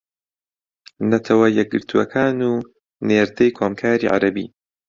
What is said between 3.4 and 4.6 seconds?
کۆمکاری عەرەبی